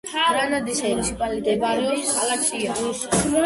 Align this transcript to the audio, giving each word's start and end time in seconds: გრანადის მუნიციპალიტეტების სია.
გრანადის 0.11 0.79
მუნიციპალიტეტების 0.85 2.17
სია. 2.49 2.77